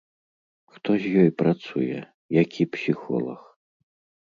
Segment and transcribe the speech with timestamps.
[0.77, 1.99] Хто з ёй працуе,
[2.41, 3.41] які псіхолаг?